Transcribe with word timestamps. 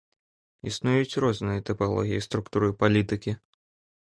Існуюць 0.69 1.19
розныя 1.25 1.65
тыпалогіі 1.71 2.25
структуры 2.27 2.73
палітыкі. 2.81 3.31